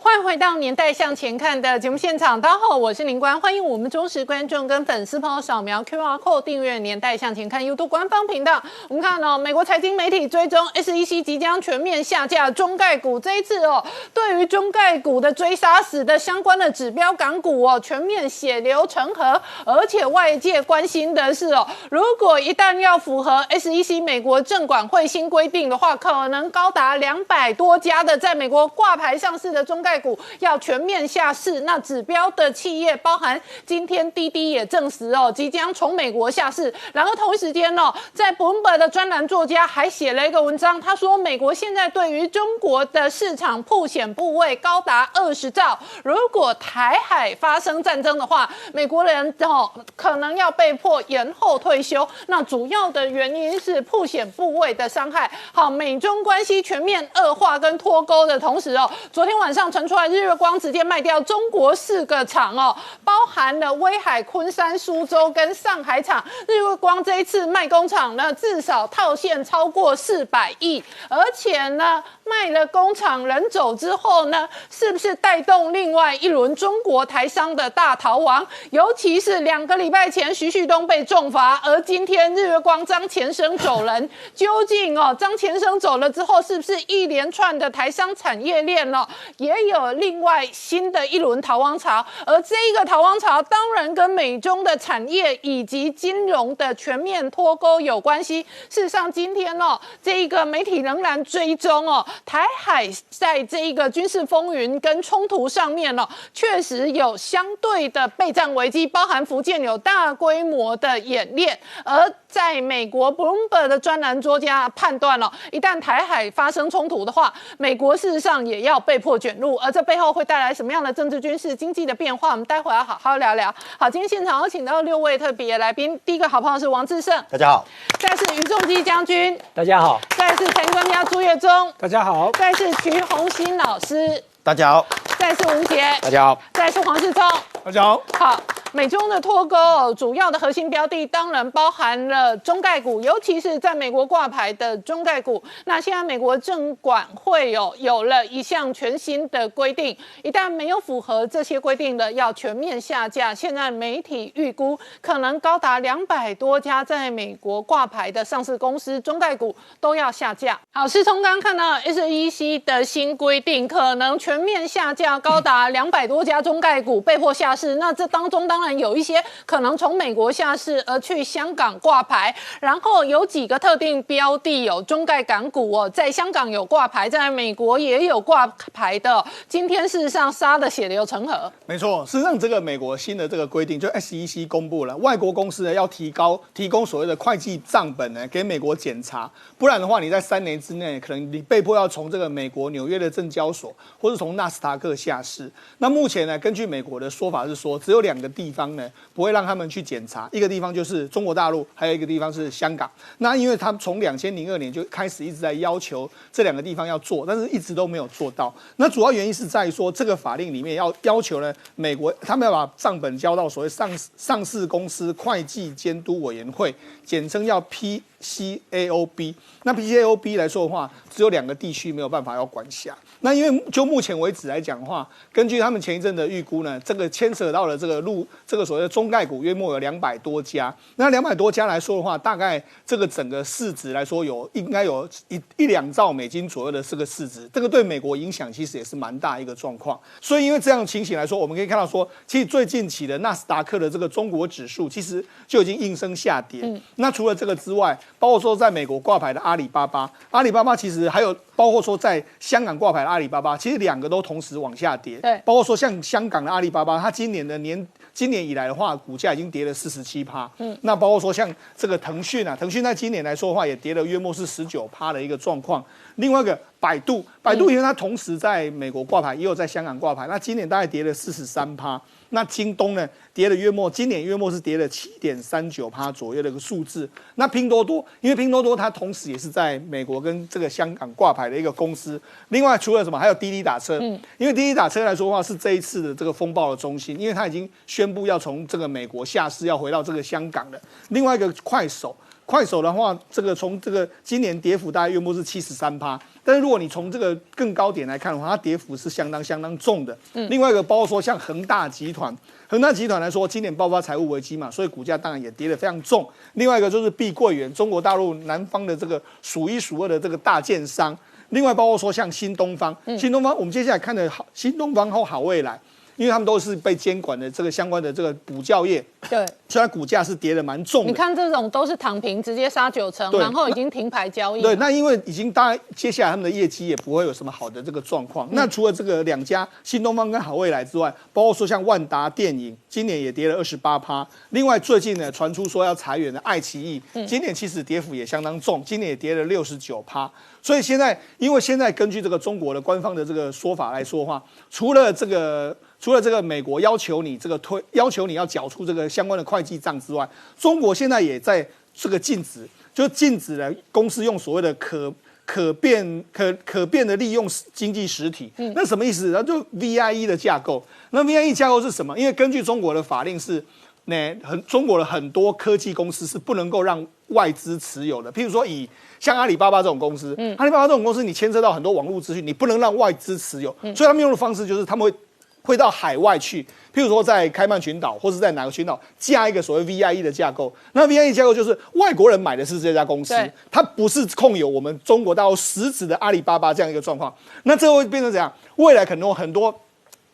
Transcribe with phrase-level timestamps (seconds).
[0.00, 8.62] 欢迎回到《年代向前看》的节目现场，大家好，我是林官，欢迎我们忠实观众跟粉丝朋友扫描 QR Code 订阅《年代向前看》YouTube 官方频道。
[8.88, 13.84] 我们看哦，美国财经媒体追踪 SEC 即将全面下架中概股，这一次哦，
[14.14, 29.87] 对于中概股的追杀，使得相关的指标港股哦全面血流成河，而且外界关心的是哦，如果一旦要符合 SEC 美国证管会新规定的话，可能高达两百多家的在美国挂牌上市的中概。
[29.88, 36.72] 概股要全面下市，那指标的企业包含今天滴滴也证实哦，即将从美国下市。
[36.92, 52.06] 然后同一时间哦，在伯恩伯的专栏作家还写了一个文章，他说美国现在对于中国的市场铺险部位高达二十兆，如果台海发生战争的话，美国人哦可能要被迫延后退休。
[52.26, 55.30] 那主要的原因是铺险部位的伤害。
[55.50, 59.72] 好，美中关系全面恶化跟脱钩的同时哦，昨天晚上。
[59.78, 66.24] 传出来，日月光直接卖掉中国四个厂哦，包含了威海、昆山、苏州跟上海厂。
[66.48, 78.46] 日月光这一次卖工厂呢，至少套现超过四百亿，而且呢，卖了工厂人走之后呢，是不是带动另外一轮中国台商的大逃亡？
[78.70, 89.06] 尤其是两个礼拜前徐旭东被重罚，而今天日月光张前生走人，究竟哦，张前生走了之后，是不是一连串的台商产业链哦？
[89.38, 98.42] 也有另外新的一轮逃亡潮，而这一个逃亡潮当然跟美中的产业以及金融的全面脱钩有关系。
[98.68, 119.56] 事实上，今天哦，这一个媒体仍然追踪哦，台海在这一个军事风云跟冲突上面哦，确实有相对的备战危机，包含福建有大规模的演练，而在美国 Bloomberg 的专栏作家判断了，一旦台海发生冲突的话，美国事实上也要被迫卷入。
[119.56, 122.30] 而这背后会带来什么样的政治、军事、经济的变化？
[122.30, 123.52] 我们待会要好好聊聊。
[123.78, 125.98] 好，今天现场有请到六位特别来宾。
[126.04, 127.64] 第一个好朋友是王志胜，大家好；
[127.98, 132.07] 再是于仲基将军，大家好；再是陈专家朱月忠，大家好；
[132.38, 134.86] 再是徐宏新老师，大家好；
[135.18, 137.22] 再是吴杰，大家好；再是黄世聪，
[137.62, 138.00] 大家好。
[138.18, 138.40] 好。
[138.78, 145.42] 美中的脱钩，主要的核心标的当然包含了中概股，尤其是在美国挂牌的中概股。
[145.64, 153.34] 那现在美国证管会有有了一项全新的规定，一旦没有符合这些规定的，要全面下架。
[153.34, 160.56] 现在媒体预估可能高达两百多家在美国挂牌的上市公司中概股都要下架。
[160.72, 167.74] 好，是从刚刚看到 SEC 的新规定，可能全面下架高达两百多家中概股被迫下市。
[167.74, 179.24] 那这当中当然有一些可能从美国下市而去香港挂牌，然后有几个特定标的有中概港股哦，在香港有挂牌，在美国也有挂牌的。
[179.48, 181.50] 今天事实上杀的血流成河。
[181.66, 195.48] 没错，事实上这个美国新的这个规定，就 SEC 公布了，外国公司呢要提高提供所谓的会计账本呢给美国检查，不然的话你在三年之内可能你被迫要从这个美国纽约的证交所或者从纳斯达克下市。
[195.78, 198.47] 那目前呢，根据美国的说法是说，只有两个地。
[198.48, 202.90] 地方呢不会让他们去检查，一个地方就是中国大陆，还有一个地方是香港。
[203.18, 208.54] 那因为他们从两千零二年就开始一直在要求这两个地方要做，但是一直都没有做到。
[208.76, 219.34] 那主要原因是在于说，这个法令里面要要求呢，美国他们要把账本交到所谓上上市公司会计监督委员会，简称要批 C A O B。
[219.62, 222.96] 那 P C A O B 来说的话，只有两个地区没有办法要管辖。
[223.20, 230.74] 那因为就目前为止来讲的话，根据他们前一阵的预估呢，这个牵扯到了这个路这个所谓的中概股约莫有两百多家。
[230.96, 239.98] 那两百多家来说的话，大概这个整个市值来说有应该有一一两兆美金左右的这个市值，这个对美国影响其实也是蛮大一个状况。
[240.20, 246.80] 所以因为这样情形来说，我们可以看到说，其实最近期的纳斯达克的这个中国指数其实就已经应声下跌。
[246.96, 251.34] 那除了这个之外，包括说在美国挂牌的阿里巴巴，阿里巴巴其实还有。
[251.58, 255.18] 包括说在香港挂牌的阿里巴巴，其实两个都同时往下跌。
[255.18, 257.84] 对，包括说像香港的阿里巴巴，它今年的年
[258.14, 260.48] 今年以来的话，股价已经跌了四十七趴。
[260.58, 265.84] 嗯，那包括说像这个腾讯啊，腾讯在今年来说的话，也跌了约莫是十九趴的一个状况。
[266.14, 272.00] 另外一个百度，百度因为它同时在美国挂牌，也有在香港挂牌，那今年大概跌了四十三趴。
[272.30, 277.08] 那京东呢，跌了月末，今年月末是跌了七点三九趴左右的一个数字。
[277.36, 282.20] 那拼多多，因为拼多多它同时也是在美国跟这个香港挂牌的一个公司。
[282.50, 290.80] 另外除了什么，还有滴滴打车，嗯，因为滴滴打车来说的话，是这一次的这个风暴的中心，因为它已经宣布要从这个美国下市，要回到这个香港的。
[291.08, 292.14] 另外一个快手。
[292.48, 300.16] 快手的话，这个从这个今年跌幅大概约莫是七十三趴，但是如果你从这个更高点来看的话，它跌幅是相当相当重的。
[300.32, 302.34] 嗯，另外一个包括说像恒大集团，
[302.66, 306.26] 恒大集团来说，今年爆发财务危机嘛，所以股价当然也跌得非常重。
[306.54, 311.14] 另外一个就是碧桂园，中国大陆南方的这个数一数二的这个大建商。
[311.50, 315.78] 另外包括说像新东方，新东方我们接下来看的好，新东方和好未来。
[316.16, 319.00] 因为他们都是被监管的这个相关的这个补教业，
[319.30, 321.06] 对，虽然股价是跌的蛮重。
[321.06, 324.62] 你看这种都是躺平，直接杀九成，然后已经停牌交易。
[324.62, 328.48] 对，那因为已经当然接下来他们的业绩也不会有什么好的这个状况。
[328.52, 334.26] 那除了这个两家新东方跟好未来之外，包括说像万达电影，今年也跌了二十八趴。
[334.50, 340.30] 另外最近呢传出说要裁员的爱奇艺，今年其实跌幅也相当重，今年也跌了六十九趴。
[340.62, 345.76] 所以现在因为现在根据这个中国的官方的这个说法来说话，除了这个。
[346.00, 355.12] 除了这个美国要求你这个推要求你要缴出这个相关的会计账之外，中国现在也在这个禁止，就禁止了公司用所谓的可
[355.44, 358.52] 可变可可变的利用经济实体。
[358.58, 359.30] 嗯，那什么意思？
[359.32, 360.84] 那就 VIE 的架构。
[361.10, 362.16] 那 VIE 架构是什么？
[362.16, 363.62] 因为根据中国的法令是，
[364.04, 368.32] 那很中国的很多科技公司是不能够让外资持有的。
[368.32, 368.88] 譬如说以
[369.18, 373.74] 像阿里巴巴这种公司，嗯，阿里巴巴这种公司你牵涉到很多网络资讯，你不能让外资持有。
[373.82, 375.18] 所以他们用的方式就是他们会。
[375.62, 376.62] 会到海外去，
[376.94, 380.72] 譬如说在开曼群岛或是在哪个群岛加一个所谓 VIE 的架构。
[380.92, 383.34] 那 VIE 架构就是外国人买的是这家公司，
[383.70, 387.34] 它不是控有我们中国大陆实质的阿里巴巴这样一个状况。
[387.64, 388.52] 那这会变成怎样？
[388.76, 389.74] 未来可能有很多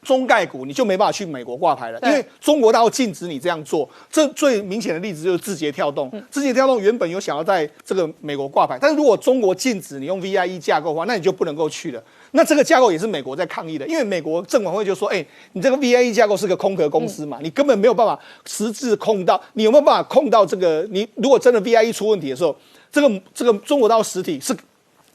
[0.02, 3.88] 中概股你就没办法去美国挂牌了，因为中国大陆禁止你这样做。
[4.10, 6.12] 这最明显的例子就是字节跳动。
[6.30, 12.02] 字节跳动原本有想要在这个美国挂牌，但是如果中国禁止你用 VIE 架构的话，那你就不能够去了。
[12.36, 20.84] 那这个架构也是美国在抗议的，因为美国证管会就说：“哎，你这个 VIE 架构是个空壳公司嘛，你根本没有办法实质控到，你有没有办法控到这个？
[20.90, 22.56] 你如果真的 VIE 出问题的时候，
[22.90, 24.52] 这个这个中国到实体是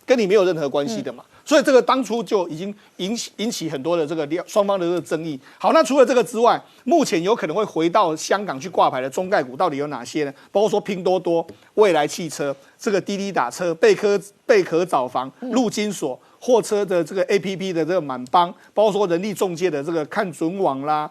[0.06, 1.22] 跟你没有任何关系的嘛？
[1.44, 5.38] 所以这个当初就已经引起引起很多的这个双方的这个争议。
[5.58, 10.34] 好，那除了这个之外，目前有可能会回到香港去挂牌的中概股到底有哪些呢？
[10.54, 16.18] 包括说拼多多、未来汽车、这个滴滴打车、贝壳贝壳找房、陆金所。
[16.40, 21.10] 货车的这个 A P P 的这个满帮，包括说人力中介的这个看准网啦，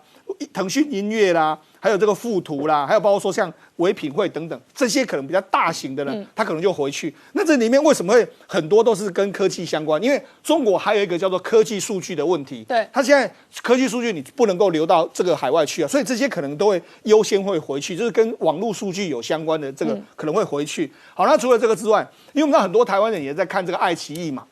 [0.53, 7.15] 腾讯音乐啦，还有这个富途啦，还有包括说像唯品会等等，这些可能比较大型的呢，它可能就回去。
[7.33, 10.03] 那这里面为什么会很多都是跟科技相关？
[10.03, 12.65] 因为中国还有一个叫做科技数据的问题。
[12.65, 13.31] 对，它现在
[13.63, 20.91] 科技数据你不能够流到这个海外去啊，所以这些可能都会优先会回去，就是跟网络数据有相关的这个可能会回去。
[21.15, 24.45] 好，那除了这个之外，因为我们知道很多台湾人也在看这个爱奇艺嘛。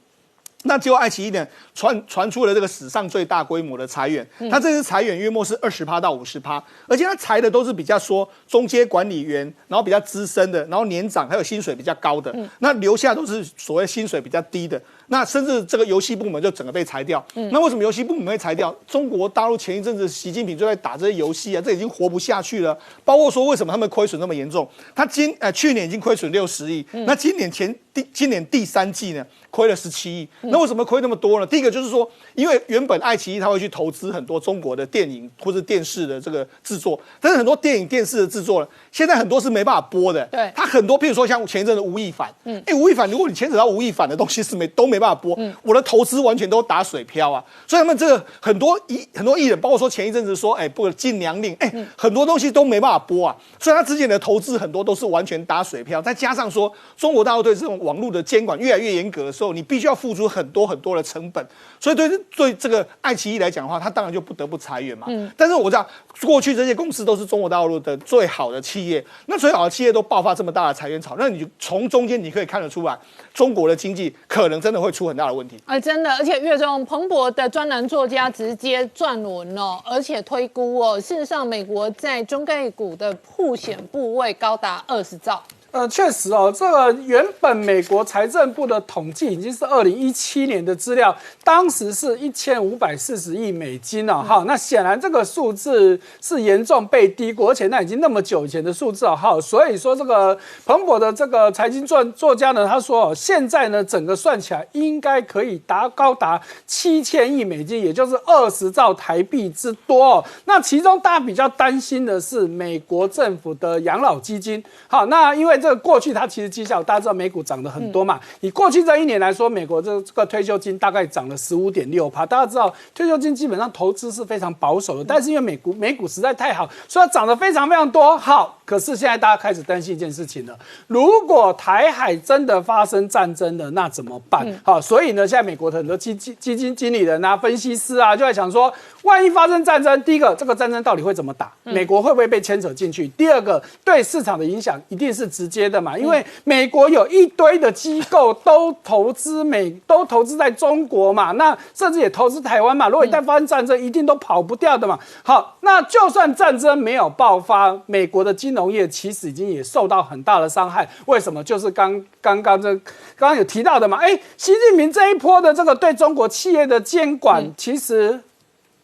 [0.66, 14.80] 那结果爱奇艺呢传传出了这个史上最大规模的裁员，他这次裁员约莫是二十趴到五十趴，而且他裁的都是比较说中阶管理员，然后比较资深的，然后年长还有薪水比较高的，那留下都是所谓薪水比较低的。
[15.08, 17.24] 那甚至这个游戏部门就整个被裁掉。
[17.52, 18.74] 那为什么游戏部门会裁掉？
[18.86, 22.76] 中国大陆前一阵子习近平就在打这些游戏啊，这已经活不下去了。
[23.04, 24.68] 包括说为什么他们亏损那么严重？
[24.94, 29.24] 他今呃去年已经亏损六十亿，那今年前第今年第三季呢？
[29.50, 31.46] 亏了十七亿，那为什么亏那么多呢？
[31.46, 40.22] 第一个就是说，因为原本爱奇艺他会去投资很多中国的电影或者电视的这个制作，但是很多电影电视的制作呢，现在很多是没办法播的。
[40.26, 47.42] 对，他很多，譬如说像前一阵的吴亦凡，嗯，哎，吴亦凡，如果你牵扯到吴亦凡的东西是没都没办法播，嗯我的投资完全都打水漂啊。
[47.66, 53.34] 所以他们这个很多艺很多艺人，包括说前一阵子说，哎，不禁娘令，哎，很多东西都没办法播啊。
[53.58, 59.46] 所以他之前的投资很多都是完全打水漂，再加上说中国大陆对这种网络的监管越来越严格的时候。
[59.56, 61.42] 你必须要付出很多很多的成本，
[61.80, 65.06] 所以对对这个爱奇艺来讲的话，它当然就不得不裁员嘛。
[65.08, 65.30] 嗯。
[65.34, 65.88] 但是我知道
[66.20, 72.98] 过去这些公司都是中国大陆的最好的企业，那最好的企业都爆发这么大的裁员潮，那你就从中间你可以看得出来，
[73.32, 75.56] 中国的经济可能真的会出很大的问题。
[75.64, 85.42] 哎，真的，而且岳中彭博的专栏作家直接撰文哦，而且推估哦，事实上美国在中概股的铺险部位高达二十兆。
[85.76, 91.14] 呃，确实哦，这个原本美国财政部的统计已经是二零一七年的资料，
[91.44, 94.42] 当时是一千五百四十亿美金了哈。
[94.46, 99.38] 那显然这个数字是严重被低估，而且那已经那么久以前的数字了哈。
[99.38, 110.02] 所以说这个彭博的这个财经作作家呢，他说哦现在呢整个算起来应该可以达高达七千亿美金，也就是二十兆台币之多。
[110.02, 115.60] 哦那其中大家比较担心的是美国政府的养老基金，好，那因为。
[115.66, 128.16] 这个过去它其实绩效大家知道美股涨得很多嘛，以过去这一年来说，美国这这个退休金大概涨了十五点六趴，大家知道退休金基本上投资是非常保守的，但是因为美股美股实在太好，所以它涨得非常非常多。
[128.16, 130.56] 好，可是现在大家开始担心一件事情了，
[130.86, 134.46] 如果台海真的发生战争了，那怎么办？
[134.62, 141.52] 好，所以呢，现在美国的很多基基基金经理人啊、分析师啊，就在想说，万一发生战争，第一个，这个战争到底会怎么打？
[141.64, 143.08] 美国会不会被牵扯进去？
[143.08, 152.88] 第二个，对市场的影响一定是直接的嘛，因为美国有一堆的机构都投资美， 都投资在中国嘛，那甚至也投资台湾嘛。
[152.88, 154.98] 如果一旦发生战争，一定都跑不掉的嘛。
[155.22, 160.88] 好，那就算战争没有爆发，美国的金融业其实已经也受到很大的伤害。
[161.06, 161.42] 为什么？
[161.44, 162.74] 就是刚刚刚这
[163.16, 163.98] 刚刚有提到的嘛。
[163.98, 168.20] 哎，习近平这一波的这个对中国企业的监管，其实。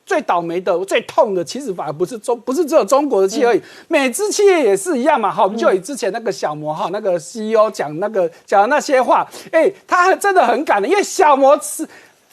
[0.05, 5.31] 最倒霉的、最痛的，其实反而不是中，不是只有中国的企业而已，美资企业也是一样嘛。
[5.31, 11.89] 好，我们就以之前那个小摩哈那个 CEO 讲那个讲的那些话，哎，他真的很感人，因为小摩是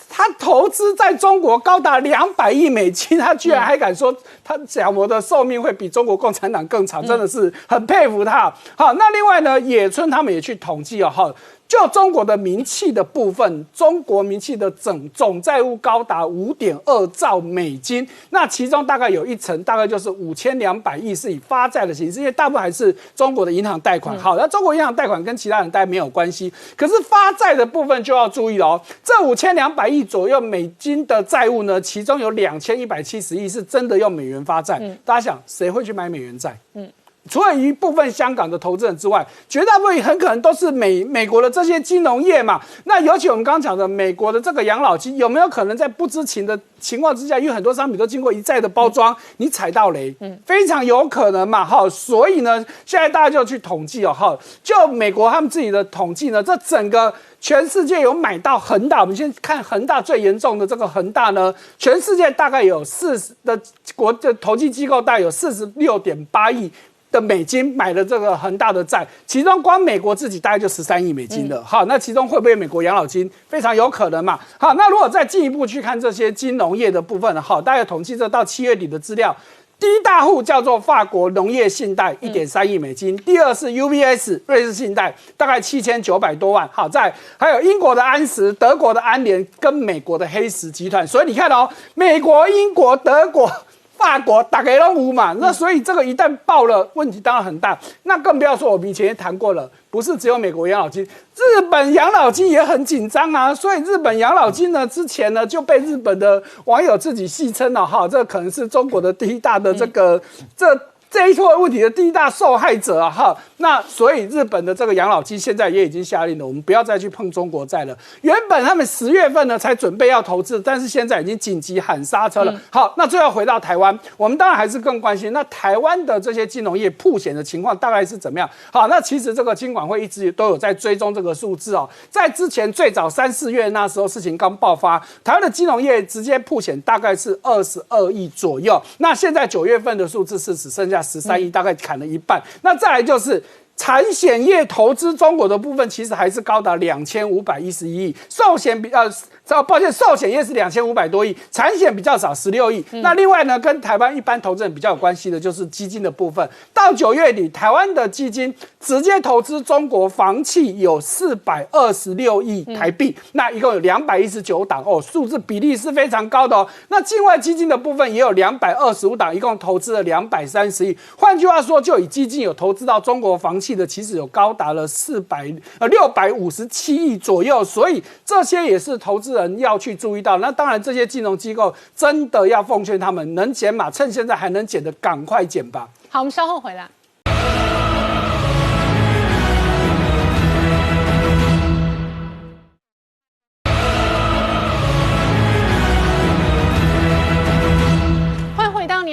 [0.10, 8.52] 他投资在中国高达两百亿美金，他居然还敢说他小摩的寿命会比中国共产党更长，真的是很佩服他。
[8.76, 11.34] 好，那另外呢，野村他们也去统计哦，哈。
[11.70, 24.18] 就中国的名气的部分，中国名气的总总债务高达五点二兆美金，那其中大概有一成，大概就是五千两百亿是以发债的形式，因为大部分还是中国的银行贷款。
[24.18, 28.82] 好，那中国银行贷款跟其他人贷没有关系，可是发债的部分就要注意了哦。
[29.04, 34.82] 这五千两百亿左右美金的债务呢，其中有两千一百七十亿是真的用美元发债。
[35.06, 36.58] 大家想，谁会去买美元债？
[36.74, 36.92] 嗯。
[37.30, 42.60] 除了一部分香港的投资人之外，绝大部分很可能都是美美国的这些金融业嘛。
[42.86, 50.14] 那尤其我们刚刚讲的美国的这个养老金，有没有可能在不知情的情况之下，因为很多商品都经过一再的包装，你踩到雷？
[50.20, 51.64] 嗯，非常有可能嘛。
[51.64, 63.60] 哈，所以呢，现在大家就去统计哦，哈，就美国他们自己的统计呢，这整个全世界有买到恒大，我们先看恒大最严重的这个恒大呢，全世界大概有四十的
[63.96, 66.72] 国的投机机构，大概有四十六点八亿。
[67.12, 71.64] 的美金买了这个恒大的债，其中光美国自己大概就十三亿美金了。
[71.64, 73.30] 好，那其中会不会美国养老金？
[73.48, 74.40] 非常有可能嘛。
[74.60, 77.42] 好，那如果再进一步去看这些金融业的部分？
[77.42, 79.36] 好，大家统计这到七月底的资料，
[79.80, 86.70] 第一大户叫做法国农业信贷，一点三亿美金；第二是 UBS 瑞士信贷，大概七千九百多万。
[86.72, 91.08] 好，在还有英国的安石、德国的安联跟美国的黑石集团。
[91.08, 93.52] 所以你看哦，美国、英国、德国。
[94.00, 97.78] 法国打给了五嘛，那所以这个一旦爆了，问题当然很大。
[98.04, 103.54] 那更不要说我们以前也谈过了，不是只有美国养老金，日本养老金也很紧张啊。
[103.54, 110.20] 所以日本养老金呢，之前呢就被日本的网友自己戏称了哈，这可能是中国的第一大的这个
[110.56, 110.66] 这。
[111.12, 117.98] 这一块问题的第一大受害者啊，哈，那所以日本的这个养老金现在也已经下令了，我们不要再去碰中国债了。
[118.22, 122.62] 原本他们十月份呢才准备要投资，但是现在已经紧急喊刹车了。
[122.72, 128.50] 好，那最后回到台湾，我们当然还是更关心那台湾的这些金融业破险的情况大概是怎么样。
[128.72, 131.90] 好，那其实这个金管会一直都有在追踪这个数字哦。
[132.10, 138.82] 在之前最早三四月那时候事情刚爆发，台湾的金融业直接破险大概是二十二亿左右。
[139.00, 141.04] 那现在九月份的数字是只剩下。
[141.10, 143.42] 十三亿大概砍了一半，那再来就是
[143.80, 149.10] 产险业投资中国的部分，其实还是高达两千五百一十一亿，寿险比较。
[149.46, 152.86] 这抱歉，寿险业是两千五百多亿，产险比较少，十六亿。
[153.02, 156.48] 那另外呢，跟台湾一般投资人比较有关系的，就是基金的部分。
[156.72, 166.68] 到九月底，台湾的基金直接投资中国房企有四百二十六亿台币，那一共有两百一十九档哦，数字比例是非常高的哦。
[166.90, 170.96] 那境外基金的部分也有两百二十五档，一共投资了两百三十亿。
[171.18, 179.30] 换句话说，就以基金有投资到中国房企的，其实有高达了四百呃六百五十七亿左右，所以这些也是投资。
[179.30, 185.88] 人要去注意到，那当然这些金融机构真的要奉劝他们，能减码，趁现在还能减的，赶快减吧。
[186.10, 186.90] 好，我们稍后回来。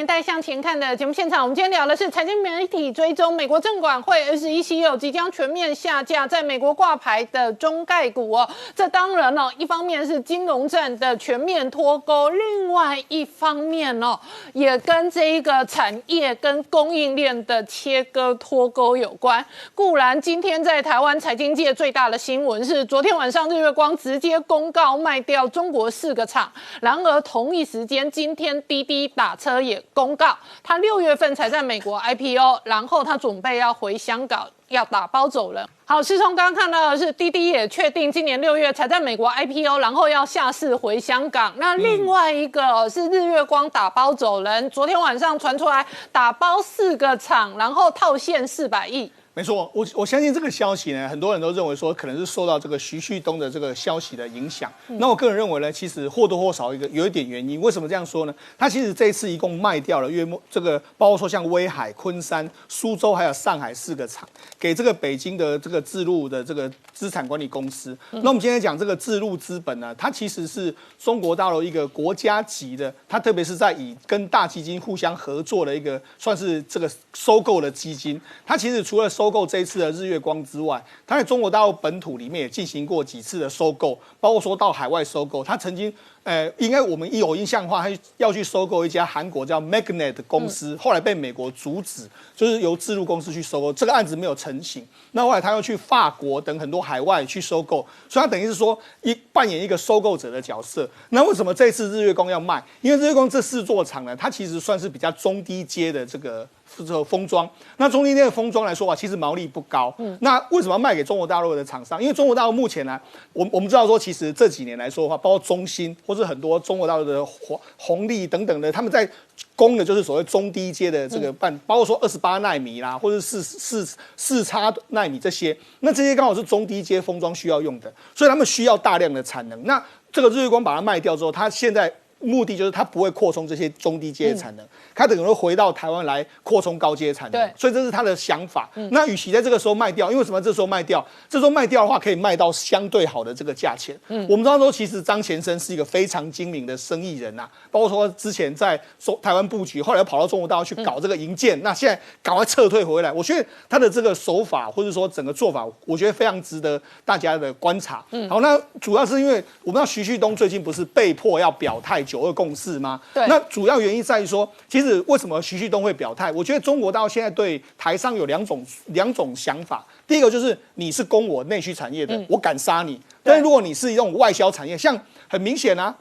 [0.06, 8.48] 年代向前看的节目现场，我们今天聊的是财经媒体追踪美国证管会 SEC 有即将全面下架在美国挂牌的中概股哦。
[8.72, 14.16] 这当然哦，一方面是金融战的全面脱钩，另外一方面哦，
[14.52, 19.44] 也跟这一个产业跟供应链的切割脱钩有关。
[19.75, 29.82] 固然今天在台湾财经界最大的新闻是，昨天晚上日月光直接公告卖掉中国四个厂，然而同一时间今天滴滴打车也。
[29.96, 35.66] 公告，他六月份才在美国 IPO，然后他准备要回香港要打包走人。
[35.86, 41.54] 好，师聪刚刚看到的是滴滴也确定今年六月才在美国 IPO，然后要下市回香港。
[41.56, 49.10] 那另外一个是日月光打包走人，昨天晚上传出来打包四个厂，然后套现四百亿。
[49.36, 54.72] 没错，我我相信这个消息呢，很多人都认为说可能是受到这个徐旭东的这个消息的影响。
[54.86, 57.60] 那我个人认为呢，其实或多或少一个有一点原因。
[57.60, 58.34] 为什么这样说呢？
[58.56, 64.26] 他其实这一次一共卖掉了约莫这个，包括说像威海、昆山、苏州还有上海四个厂，
[64.58, 67.94] 给这个北京的这个自路的这个资产管理公司。
[68.12, 78.18] 那我们今天讲这个自路资本呢，它其实是中国大陆一个国家级的，它特别是在以跟大基金互相合作的一个算是这个收购的基金。
[78.46, 85.42] 它其实除了收收购这一次的日月光之外，它在中国大陆本土里面也进行过几次的收购，包括说到海外收购。
[85.42, 85.92] 它曾经，
[86.23, 94.87] 呃，应该我们一有印象的话，他要去收购一家韩国叫 Magnet 公司，后来被美国阻止，就是由自路公司去收购，这个案子没有成型。
[95.11, 100.88] 那后来他又去法国等很多海外去收购，所以他等于是说一扮演一个收购者的角色。
[101.09, 102.62] 那为什么这次日月光要卖？
[102.80, 106.49] 因为日月光这四座厂呢，它其实算是比较中低阶的这个。
[106.78, 109.94] 这个封装，那中低阶的封装来说啊，其实毛利不高。
[109.99, 112.00] 嗯，那为什么要卖给中国大陆的厂商？
[112.02, 113.00] 因为中国大陆目前呢，
[113.32, 119.08] 我我们知道说，其实这几年来说的话，包括中芯或者很多中国大陆的红红利等等的，他们在
[119.54, 129.64] 供的就是所谓中低阶的这个半，包括说二十八纳米啦，或者四四四叉纳米这些，那这些刚好是中低阶封装需要用的，所以他们需要大量的产能。
[129.64, 129.82] 那
[130.12, 131.92] 这个日月光把它卖掉之后，它现在。
[132.20, 137.40] 目的就是它不会扩充这些中低阶的产能，它等于会回到台湾来扩充高阶产能。
[137.40, 138.68] 对，所以这是他的想法。
[138.90, 140.40] 那与其在这个时候卖掉，因为什么？
[140.40, 143.99] 这时候卖掉，这时候卖掉的话，可以卖到相对好的这个价钱。
[144.08, 153.12] 嗯，我们知道说，其实张前生是一个非常精明的生意人呐，包括说之前在中台湾布局，后来又跑到中国大陆去搞这个银建，那现在赶快撤退回来。
[153.12, 158.04] 我觉得他的这个手法或者说整个做法，我觉得非常值得大家的观察。
[158.11, 162.05] 嗯，好，那主要是因为我们知道徐旭东最近不是被迫要表态。
[162.06, 162.98] 九二共识吗？
[163.12, 163.26] 对。
[163.26, 166.32] 那主要原因在于说，其实为什么徐旭东会表态？
[166.32, 169.84] 我觉得中国到现在对台商有两种两种想法。
[170.06, 172.98] 第一个就是你是攻我内需产业的，我敢杀你。
[173.22, 175.95] 但如果你是一种外销产业，像很明显啊。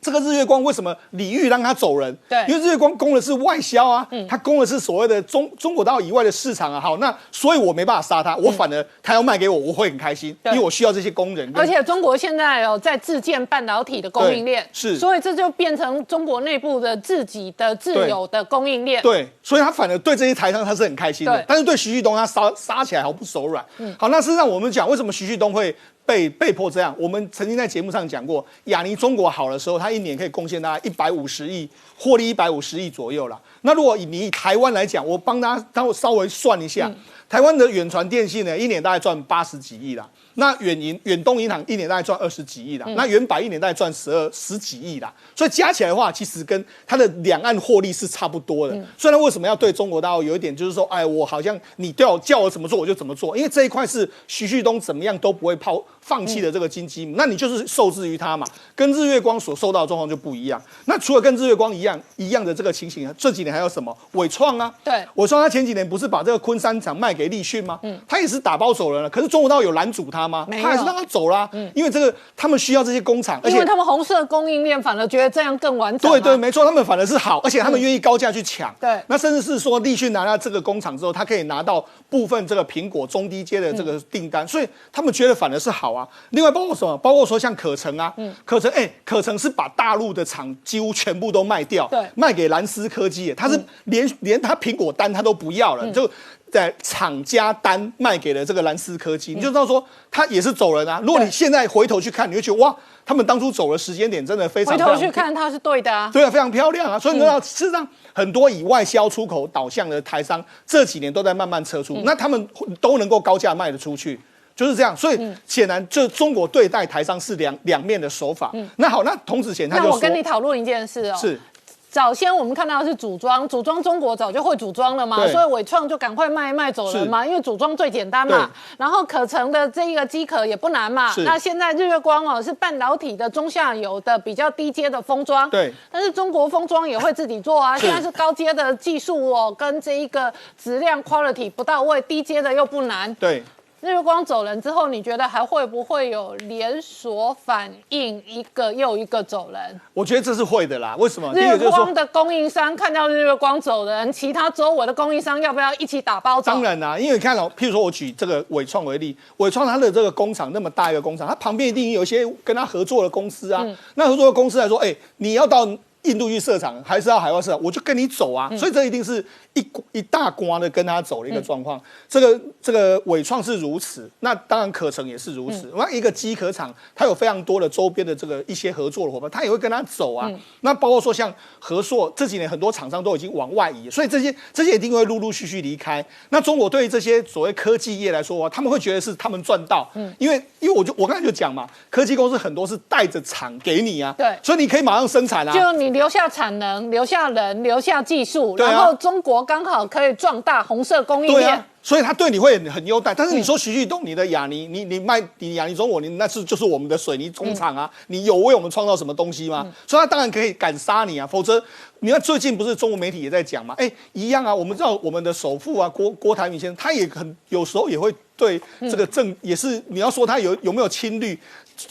[0.00, 2.16] 这个日月光为什么李玉让他走人？
[2.28, 6.80] 对，因为日月光攻的是外销啊，嗯他攻的是所谓的中中国大陆以外的市场啊。
[6.80, 11.50] 好，那所以我没办法杀他，我反而他要卖给我，我会很开心，因为我需要这些工人。
[11.54, 19.02] 而且中国现在有在自建半导体的供应链，是，所以这就变成中国内部的自己的自有的供应链。
[19.02, 23.64] 对，所以他反而对这些台商他是很开心的，但是对徐旭东他杀杀起来毫不手软。
[23.78, 25.74] 嗯好，那事实上我们讲为什么徐旭东会？
[26.10, 33.40] 被被迫这样，我们曾经在节目上讲过，亚尼中国好的时候，它一年可以贡献大概一百五十亿，获利一百五十亿左右了。
[33.60, 36.90] 那如果以你台湾来讲，我帮大家稍微算一下，
[37.28, 40.08] 台湾的远传电信呢，一年大概赚八十几亿啦。
[40.34, 48.84] 那远银、远东银行一年大概赚二十几亿啦，那远百一年大概赚十二十几亿啦，所以加起来的话，其实跟它的两岸获利是差不多的。
[48.96, 60.62] 虽然为什么要对中国大陆有一点，就是说，哎，我好像你叫叫我怎么做我就怎么做，因为这一块是徐旭东怎么样都不会抛放弃了这个金鸡母，那你就是受制于他嘛，跟日月光所受到的状况就不一样。
[60.84, 64.72] 那除了跟日月光一样一样的这个情形，这几年还有什么伟创啊？
[64.84, 67.80] 对，伟创他前几年不是把这个昆山厂卖给立讯吗？
[67.82, 70.20] 嗯，他也是打包走人了，可是中国大陆有拦阻他。
[70.20, 70.46] 他吗？
[70.50, 76.10] 他还是让他走啦，因为这个他们需要这些工厂，而且他们红色供应链反而觉得这样更完整。
[76.10, 78.70] 对对，没错，他们反而是好，而且他们愿意高价去抢。
[78.78, 86.06] 对，那甚至是说立讯拿到这个工厂之后，他可以拿到部分这个苹果中低阶的这个订单，所以他们觉得反而是好啊。
[86.30, 86.96] 另外包括什么？
[86.98, 96.10] 包括说像可成啊，嗯可成哎，可成是把大陆的厂几乎全部都卖掉，对，卖给蓝思科技，他是连连他苹果单他都不要了，就。
[96.50, 101.00] 在厂家单卖给了这个蓝思科技，你就知道说他也是走人啊。
[101.04, 102.74] 如果你现在回头去看，你会觉得哇，
[103.06, 104.76] 他们当初走的时间点真的非常。
[104.76, 106.10] 回头去看，他是对的啊。
[106.12, 106.98] 对啊，非常漂亮啊。
[106.98, 112.48] 所以你知道，事实上很多以外销出口导向的台商这几年都在慢慢撤出，那他们
[112.80, 114.18] 都能够高价卖得出去，
[114.60, 114.94] 就是这样。
[114.94, 118.50] 所以显然，这中国对待台商是两两面的手法。
[118.52, 121.16] 嗯那好，那童子贤他就说，我跟你讨论一件事哦。
[121.18, 121.40] 是。
[121.88, 128.48] 早先我们看到的是组装，组装中国早就会组装了嘛，所以伟创就赶快卖一卖走人嘛，因为组装最简单嘛。
[128.76, 131.12] 然后可成的这一个机壳也不难嘛。
[131.24, 135.72] 那现在日月光哦是半导体的中下游的比较低阶的封装，对。
[135.90, 143.12] 但是中国封装也会自己做啊，现在是高阶的技术哦，跟这一个质量 quality 不到位，低阶的又不难。
[143.16, 143.42] 对。
[143.82, 149.80] 日月光走人之后，你觉得还会不会有连锁反应，一个又一个走人？
[149.94, 150.94] 我觉得这是会的啦。
[150.98, 151.32] 为什么？
[151.32, 156.52] 日月光的供应商看到日月光走人，其他周围的供应商要不要一起打包走？
[156.52, 163.66] 当然啦，因为你看哦，譬如说我举这个伟创为例，伟创它的这个工厂那么大一个工厂，它旁边一定有一些跟它合作的公司啊。
[163.94, 165.66] 那合作的公司来说，哎，你要到
[166.02, 168.50] 印度去设厂，还是要海外设厂，我就跟你走啊。
[168.56, 169.24] 所以这一定是。
[169.54, 175.68] 一一大瓜的跟他走的一个状况，这个这个伟创是如此，那当然可成也是如此。
[175.76, 180.30] 那一个机壳厂，它有非常多的周边的这个一些合作的伙伴，他也会跟他走啊。
[180.60, 186.04] 那包括说像和硕这几年很多厂商都已经往外移，所以这些这些一定会陆陆续续离开。
[186.28, 199.40] 那中国对于这些所谓科技业来说，他们会觉得是他们赚到，嗯，因为因为我就我刚才就讲嘛，科技公司很多是带着厂给你啊，对，所以你可以马上生产啊，就你留下产能，留下人，留下技术，然后中国。
[199.50, 203.14] 刚好可以壮大红色供应链，所以他对你会很优待。
[203.14, 209.66] 但是你说徐旭东，你的亚尼，你你卖你亚尼中国，你那是就是我们的水泥工厂啊，你有为我们创造什么东西吗？
[209.86, 211.26] 所以他当然可以敢杀你啊。
[211.26, 211.60] 否则，
[212.00, 213.74] 你看最近不是中国媒体也在讲嘛？
[213.78, 214.54] 哎，一样啊。
[214.54, 221.38] 我们知道我们的首富啊，郭郭台铭先生，他也很有时候也会对这个政也是你要说他有有没有亲绿。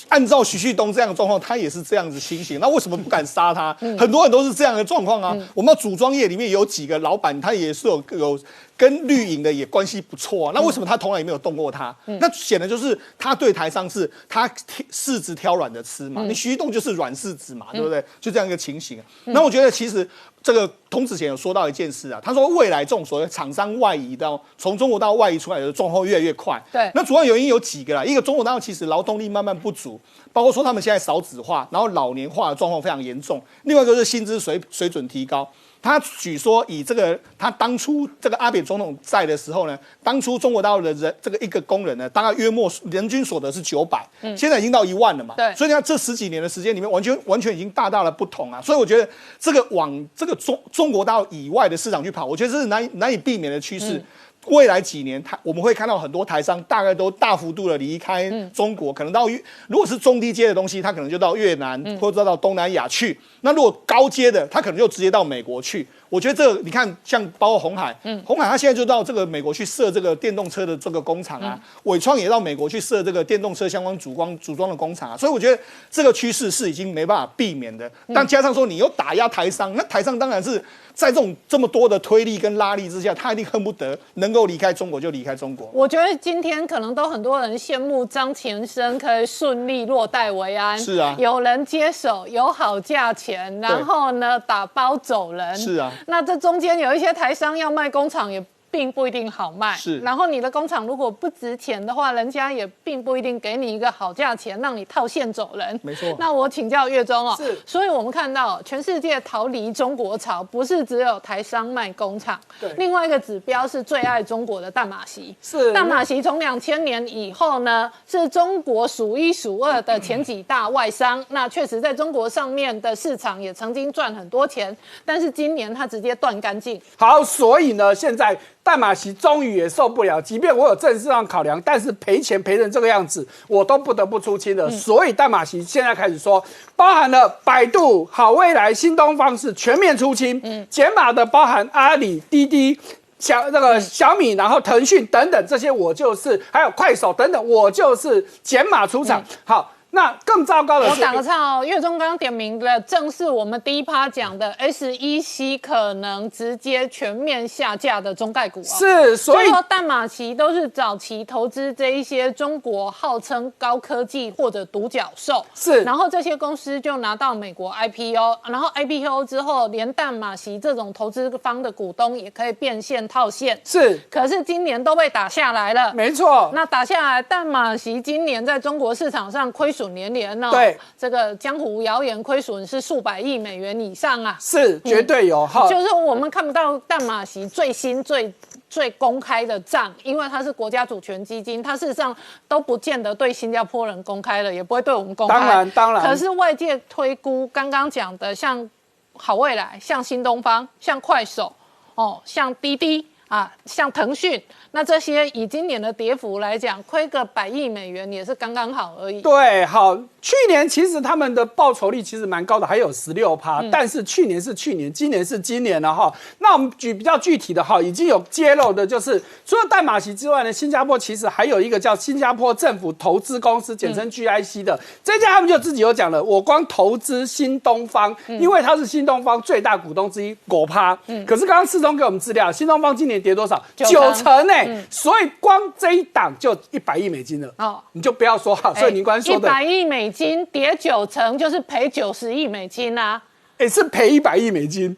[0.08, 3.74] 按照徐旭东这样的状况，他也是这样子情形，那为什么不敢杀他？
[3.98, 5.36] 很多人都是这样的状况啊。
[5.54, 8.40] 我们组装业里面有几个老板，他也是有有
[8.78, 10.52] 跟绿营的也关系不错啊。
[10.56, 11.96] 那为什么他从来也没有动过他？
[12.06, 14.48] 那显然就是他对台商是他
[14.92, 16.24] 柿子挑软的吃嘛。
[16.24, 18.04] 你徐旭东就是软柿子嘛，对不对？
[18.22, 19.00] 就这样一个情形。
[19.26, 20.10] 那我觉得其实。
[20.50, 26.60] 这个童子贤有说到一件事啊，他说未来这种所谓厂商外移到从中国到外移出来的状况越来越快。
[26.72, 35.48] 对，那主要原因有几个啦，一个中国大陆其实劳动力慢慢不足，包括说他们现在少子化，然后老年化的状况非常严重，另外一个是薪资水水准提高。
[35.82, 45.36] 他举说，以这个他当初这个阿扁总统在的时候呢，当初中国大陆的人这个一个工人呢，大概约莫人均所得是九百，现在已经到一万了嘛。
[45.38, 48.62] 对，所以你看这十几年的时间里面，完全完全已经大大的不同啊。
[48.62, 49.08] 所以我觉得
[49.40, 54.04] 这个往这个中中国大陆以外的市场去跑，我觉得这是难以难以避免的趋势。
[54.46, 63.18] 未来几年，台我们会看到很多台商大概都大幅度的离开中国，可能到越如果是中低阶的东西，它可能就到越南或者到东南亚去。
[63.42, 65.86] 那如果高阶的，它可能就直接到美国去。
[66.08, 75.18] 我觉得这你看，像包括红海，红海它现在就到这个美国去设这个电动车的这个工厂啊，伟创也到美国去设这个电动车相关组装组装的工厂啊。
[75.18, 77.90] 所以我觉得这个趋势是已经没办法避免的。
[78.16, 80.64] 但加上说你又打压台商，那台商当然是。
[81.00, 85.70] 在这种这么多的推力跟拉力之下，他一定恨不得能够离开中国就离开中国。
[85.72, 90.78] 我觉得今天可能都很多人羡慕张前生可以顺利落袋为安。
[90.78, 95.56] 是啊，有人接手，有好价钱，然后呢打包走人。
[95.56, 98.46] 是啊，那这中间有一些台商要卖工厂也。
[98.72, 100.00] 并不一定好卖，是。
[100.00, 105.80] 然后你的工厂如果不值钱的话，人家也并不一定给你一个好价钱，让你套现走人。
[105.84, 106.16] 没错。
[106.20, 107.58] 那我请教月中哦，是。
[107.66, 112.72] 所以我们看到全世界逃离中国潮，不是只有台商卖工厂，对。
[112.78, 115.72] 另外一个指标是最爱中国的淡马锡，是。
[115.74, 121.26] 淡马锡从两千年以后呢，是中国数一数二的前几大外商。
[121.30, 126.80] 那确实在中国上面的市场也曾经赚很多钱，但是今年它直接断干净。
[126.98, 128.38] 好，所以呢，现在。
[128.62, 134.70] 淡马锡终于也受不了，即便我有政治上考量，但是赔钱赔成这个样子，我都不得不出清了。
[134.70, 136.44] 所以淡马锡现在开始说，
[136.76, 142.80] 包含了百度、好未来、新东方是全面出清，嗯，减码的包含阿里、滴滴、
[143.18, 149.24] 小那个小米，然后腾讯等等这些，我就是还有快手等等，我就是减码出场。
[149.44, 149.72] 好。
[149.92, 158.64] 那更糟糕的是，我打个岔哦，岳中刚刚点名的正是我们第一趴讲的 SEC 可能直接全面下架的中概股啊。
[158.64, 176.52] 是，所以说淡马锡都是早期投资这一些中国号称高科技或者独角兽，是，然后这些公司就拿到美国 IPO，然后 IPO 之后，连淡马锡这种投资方的股东也可以变现套现，是，可是今年都被打下来了，没错。
[176.54, 179.74] 那打下来，淡马锡今年在中国市场上亏。
[179.80, 180.50] 损连连呢？
[180.52, 185.70] 对，这个江湖谣言亏损是数百亿美元以上啊，是绝对有哈。
[185.70, 188.34] 就是我们看不到淡马锡最新最
[188.70, 192.14] 最公开的账，因为它是国家主权基金，它事实上
[192.48, 195.40] 都不见得对新加坡人公开了，也不会对我们公开。
[195.40, 196.06] 当然，当然。
[196.06, 198.70] 可是外界推估，刚刚讲的像
[199.14, 201.54] 好未来、像新东方、像快手
[201.96, 203.08] 哦、像滴滴。
[203.30, 209.22] 啊，像腾讯，那这些以今年的跌幅来讲，亏个百亿美元也是刚刚好而已。
[209.22, 216.12] 对，好，去年其实他们的报酬率其实蛮高的，还有十六趴，但是去年是去年，今年是今年了哈。
[216.40, 230.98] 那我们举比较具体的哈，已经有揭露的就是除了代码席之外呢，新加坡其实还有一个叫新加坡政府投资公司，简称 GIC 的，这家他们就自己有讲了，我光投资新东方，因为它是新东方最大股东之一，果趴。
[231.08, 233.64] 嗯，可是刚刚四中给我们资料，新东方今年跌多少？
[233.76, 234.40] 九成。
[234.50, 234.54] 呢，
[234.90, 237.54] 所以光这一档就一百亿美金了。
[237.58, 243.22] 哦，你就不要说哈，所以您刚说的一百亿美金跌九成，就是赔九十亿美金啊。
[243.58, 244.96] 哎，是赔一百亿美金。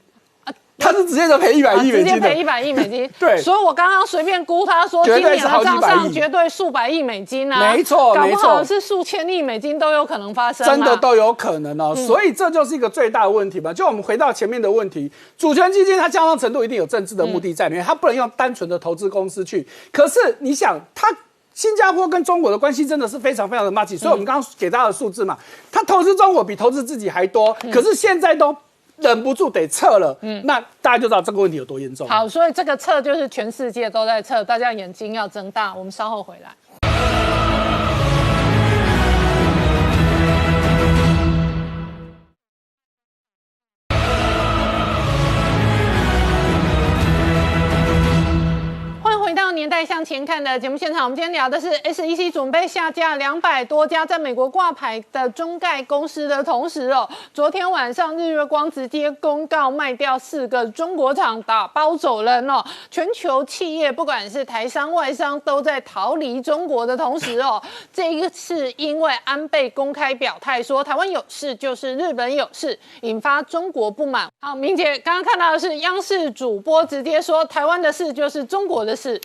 [0.84, 3.08] 他是直接就赔一百亿美金，直接赔一百亿美金。
[3.20, 11.96] 对，所以我刚刚随便估，他说今年的账上绝对数百亿美金啊，没错，搞不好是数千亿美金都有可能发生，真的都有可能哦。
[11.96, 13.72] 所以这就是一个最大的问题嘛。
[13.72, 19.68] 就我们回到前面的问题，主权基金它降仓程度一定有政治的目的在里面，它不能用单纯的投资公司去。
[19.92, 21.08] 可是你想，它
[21.54, 25.38] 新加坡跟中国的关系真的是非常非常的密切，所以我们刚刚给大家的数字嘛，
[25.72, 28.56] 他投资中国比投资自己还多，可是现在都。
[28.98, 32.08] 忍不住得撤了，嗯，那大家就知道这个问题有多严重。
[32.08, 35.74] 好，所以这个撤就是全世界都在撤，大家眼睛要睁大。
[35.74, 36.52] 我们稍后回来。
[50.26, 62.64] 看的节目现场，我们今天聊的是 SEC 准备下架两百多家在美国挂牌的中概公司的同时哦，昨天晚上日月光直接公告卖掉四个中国厂，打包走人哦。
[62.90, 74.30] 全球企业不管是台商外商都在逃离中国的同时哦，这一次因为安倍公开表态说台湾有事就是日本有事，引发中国不满。
[74.42, 79.20] 好，明姐刚刚看到的是央视主播直接说台湾的事就是中国的事。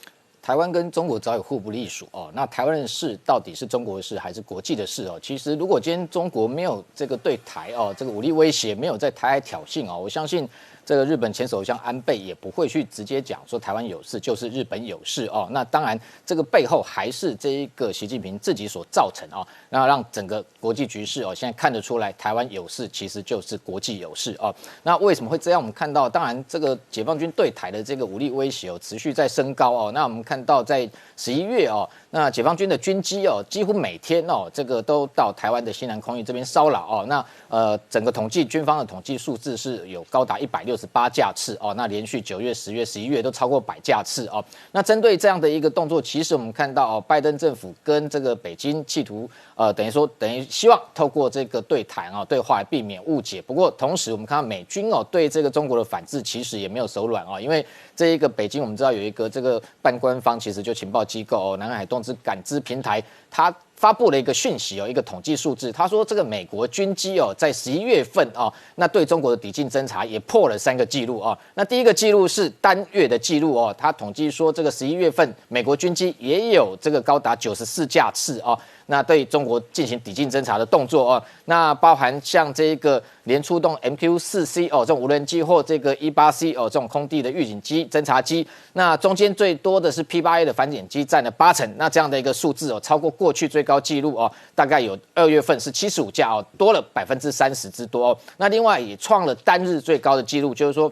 [0.47, 5.19] 台湾跟中国早已互不隶属哦，那台湾的事到底是中国的事还是国际的事哦？
[5.21, 10.49] 其实如果今天中国没有这个对台哦，这个武力威胁没有在台海挑衅哦，我相信。
[10.87, 15.49] 这个日本前首相安倍也不会去直接讲说台湾有事就是日本有事哦。
[15.51, 19.45] 那当然，这个背后还是这一个习近平自己所造成哦。
[19.69, 24.55] 那让整个国际局势哦，现在看得出来台湾有事其实就是国际有事哦。
[24.85, 25.61] 那为什么会这样？
[25.61, 29.91] 我们看到，当然这个解放军对台的这个武力威胁哦，持续在升高哦。
[29.93, 31.89] 那我们看到在十一月哦。
[32.19, 37.05] 那解放军的军机哦，几乎每天哦，这个都到台湾的西南空域这边骚扰哦。
[37.07, 41.75] 那呃，整个统计军方的统计数字是有高达一百六十八架次哦。
[41.75, 44.43] 那连续九月、十月、十一月都超过百架次哦。
[44.73, 53.43] 那针对这样的一个动作，其实我们看到哦，拜登政府跟这个北京企图呃，等于说等于希望透过这个对谈啊对话来避免误解。
[53.43, 57.65] 不过同时我们看到美军哦对这个中国的反制其实也没有手软哦，因为
[57.97, 61.97] 这一个北京我们知道有一个这个半官方其实就情报机构哦，南海东。
[62.07, 71.37] 是感知平台，它发布了一个讯息哦，一个统计数字，他说这个美国军机哦，在十一月份哦，那对中国的抵近侦察也破了三个记录哦。
[71.55, 78.59] 那第一个记录是单月的记录哦，他统计说这个十一月份美国军机也有这个高达九十四架次哦。
[78.89, 98.19] 那对中国进行抵近侦察的动作哦，那包含像这个连出动 MQ 四 C 哦这种无人机或这个一八 C 哦这种空地的预警机侦察机，那中间最多的是 P 八 A 的反潜机占了八成，那这样的一个数字哦，超过过去最高纪录哦，大概有二月份是七十五架哦，多了百分之三十之多哦。
[98.39, 100.91] 那另外也创了单日最高的纪录，就是说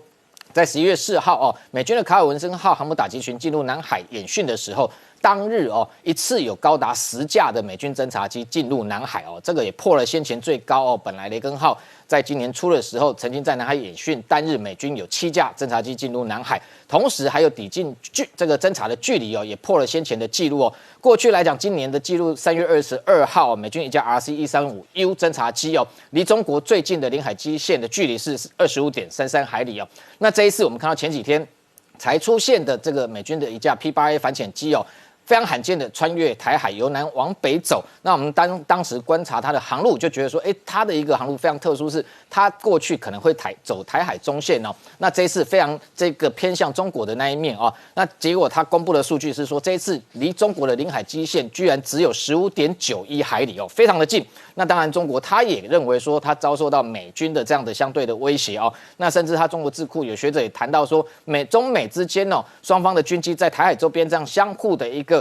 [0.52, 4.90] 在十一月四号哦，美军的卡尔文森号航母打击群进入南海演训的时候。
[5.24, 11.00] 当日哦，一次有高达十架的美军侦察机进入南海哦，这个也破了先前最高哦。
[11.02, 20.74] 本来雷根号在今年初的时候，曾经在南海演训，单日美军有七架侦察机进入南海，同时还有抵近距这个侦察的距离哦，也破了先前的记录哦。
[21.00, 29.88] 过去来讲，今年的记录，三月二十二号，美军一架 RC 一三五 U 侦察机哦，离中国最近的领海基线的距离是二十五点三三海里哦。
[30.18, 31.48] 那这一次我们看到前几天
[31.96, 34.84] 才出现的这个美军的一架 P 八 A 反潜机哦。
[35.24, 44.68] 非常罕见的穿越台海由南往北走，那我们当当时观察它的航路，就觉得说，哎，它的一个航路非常特殊，是它过去可能会台走台海中线哦。
[44.98, 54.22] 那这一次非常这个偏向中国的那一面哦，那结果它公布的数据是说，这一次离中国的领海基线居然只有十五点九一海里哦，非常的近。
[54.56, 58.70] 那当然中国他也认为说，他遭受到美军的这样的相对的威胁哦。
[58.98, 65.13] 那甚至他中国智库有学者也谈到说，美中美之间哦，双方的军机在台海周边这样相互的一个。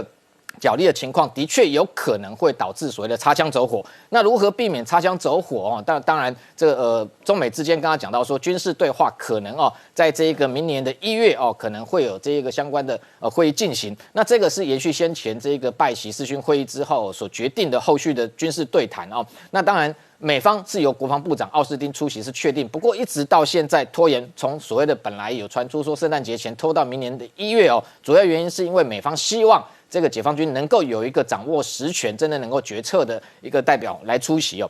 [0.60, 3.84] 角力的情况，的确有可能会导致所谓的擦枪走火。
[4.10, 5.82] 那如何避免擦枪走火哦？
[5.84, 13.96] 当当然，这个呃，中美之间刚刚讲到说军事对话可能哦，在这一个明年的一月哦，可能会有这一个相关的呃会议进行。
[14.12, 19.24] 那这个是延续先前这一个拜习视讯会议之后所决定的后续的军事对谈哦。
[19.50, 19.94] 那当然。
[20.18, 29.62] 美方是由国防部长奥斯汀出席是确定，不过一直到现在拖延，从所谓的本来有传出说圣诞节前拖到明年的一月哦，主要原因是因为美方希望
[29.94, 34.68] 这个解放军能够有一个掌握实权、真的能够决策的一个代表来出席哦，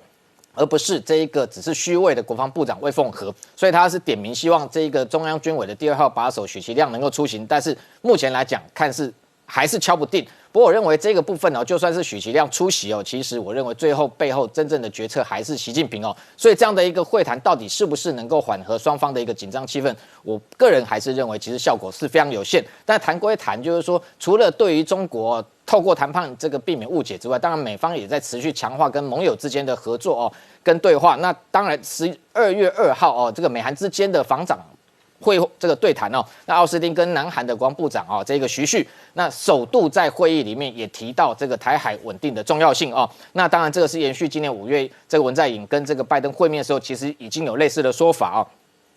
[0.53, 9.11] 而不是这一个只是虚位的国防部长魏凤和，所以他是点名希望这一个中央军委的第二号把手许其亮能够出行，但是目前来讲看是
[9.47, 10.27] 还是敲不定。
[10.55, 16.17] 不过我认为这个部分哦，就算是许其亮出席哦，其实我认为最后背后真正的决策还是习近平哦。
[16.37, 19.93] 所以这样的一个会谈到底是不是能够缓和双方的一个紧张气氛？
[20.23, 22.65] 我个人还是认为其实效果是非常有限。
[22.85, 31.17] 但谈归谈，就是说除了对于中国透过谈判这个避免误解之外，当然美方也在持续强化跟盟友之间的合作哦，跟对话。
[31.17, 34.57] 那当然十二月二号哦，这个美韩之间的防长。
[35.25, 43.09] 会这个对谈哦，那奥斯汀跟南韩的国防部长哦，这个徐旭，那首度在会议里面也提到这个台海稳定的重要性哦。
[43.33, 48.47] 那当然这个是延续今年五月这个文在寅跟这个拜登会面的时候，其实已经有类似的说法哦。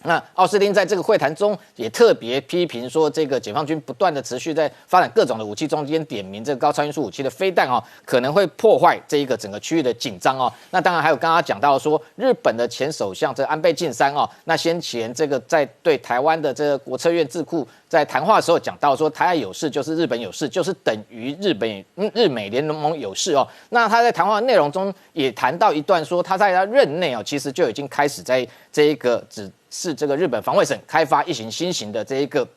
[0.04, 10.52] 那奥斯汀在这个会谈中也特别批评说，这个解放军不断的持续在发展各种的武器中间，点名这个高超音速武器的飞弹哦，可能会破坏这一个整个区域的紧张哦。
[10.72, 23.46] 那当然还有刚刚讲到说，日本的前首相这安倍晋三哦，那先前这个在对台湾的这个国策院智库在谈话的时候讲到说，台海有事就是日本有事，就是等于日本日美联盟有事哦。
[23.70, 29.52] 那他在谈话内容中也谈到一段说，他在他任内哦，其实就已经开始在这一个指。
[29.70, 32.48] 是这个日本防卫省开发一型新型的这一个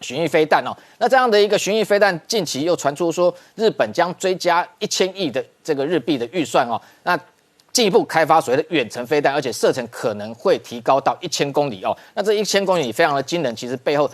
[0.00, 7.18] 巡弋飞弹哦，那这样的一个巡弋飞弹，近期又传出说日本将追加一千亿的这个日币的预算哦，那
[7.72, 14.08] 进一步开发所谓的远程飞弹，而且射程可能会提高到一千公里哦，那这一千公里非常的惊人，其实背后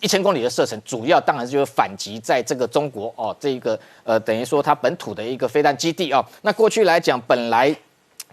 [0.00, 7.76] 一千公里的射程，主要当然就是反击在这个中国哦，这一个呃等于说它本土的一个飞弹基地哦，那过去来讲本来。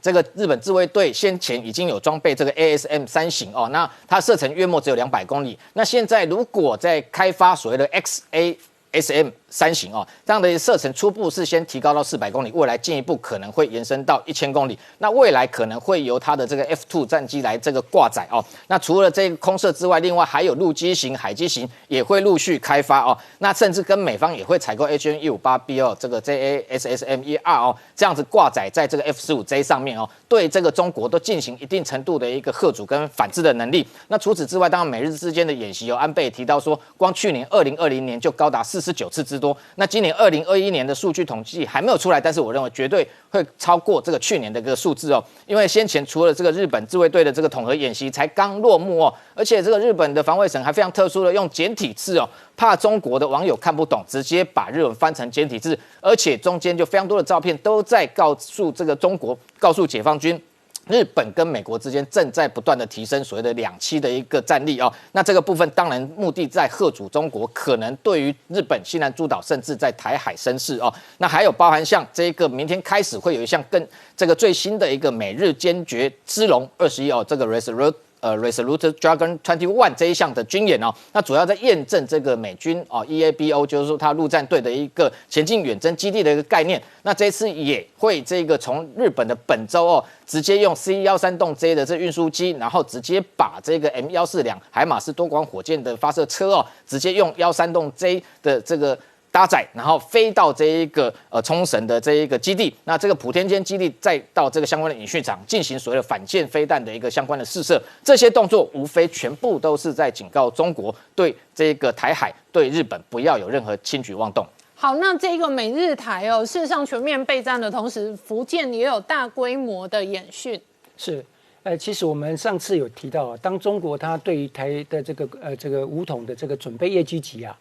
[0.02, 5.58] 这个日本自卫队先前已经有装备这个 ASM 三型哦，那它射程约莫只有两百公里。
[5.74, 9.32] 那现在如果在开发所谓的 XASM。
[9.58, 14.78] 三型哦，这样的射程初步是先提高到四百公里，未来进一步可能会延伸到一千公里。
[15.00, 18.38] 那未来可能会由它的这个 F two 战机来这个挂载哦。
[18.68, 23.18] 那除了这个空射之外，另外还有陆基型、海基型也会陆续开发哦。
[23.40, 29.44] 那甚至跟美方也会采购 H N 一五八 B 哦，这个 J A S S M E R 哦，这样子挂载在这个 F 十五
[29.44, 33.88] J 上面哦，对这个中国都进行一定程度的一个贺阻跟反制的能力。
[34.10, 39.47] 那除此之外，当然美日之间的演习，由安倍提到说，光去年二零二零年就高达四十九次之多。
[39.76, 45.24] 那今年二零二一年的数据统计还没有出来，但是我认为绝对会超过这个去年的一个数字哦。
[45.46, 60.42] 因为先前除了这个日本自卫队的这个统合演习才刚落幕哦，而且这个日本的防卫省还非常特殊的用简体字哦，怕中国的网友看不懂，直接把日文翻成简体字，而且中间就非常多的照片都在告诉这个中国，告诉解放军。
[60.90, 77.94] 日本跟美国之间正在不断的提升所谓的两栖的一个战力哦，那这个部分当然目的在贺阻中国可能对于日本西南诸岛甚至在台海生事哦，那还有包含像这个明天开始会有一项更这个最新的一个美日坚决之龙二十一哦，这个 Resolute。
[78.28, 86.82] 呃，Resolute Dragon Twenty One 这一项的军演哦，那主要在验证这个美军哦 EABO，就是说它陆战队的一个前进远征基地的一个概念。
[87.04, 98.98] 那这次也会这个从日本的本州哦，直接用 C 幺三栋 J 的这运输机，然后直接把这个 M 幺四两海马斯多管火箭的发射车哦，直接用幺三栋 J 的这个。
[99.38, 114.44] 搭载，然后飞到这一个呃冲绳的这一个基地，那这个普天间基地再到这个相关的演训场进行所谓的反舰飞弹的一个相关的试射，这些动作无非全部都是在警告中国对这个台海对日本不要有任何轻举妄动。
[114.74, 120.60] 好，那这个美日台哦，事实上全面备战的同时，福建也有大规模的演训。
[120.98, 121.24] 是，
[121.62, 127.56] 呃，其实我们上次有提到啊，当中国它对于台的这个呃这个武统的这个准备越积极啊。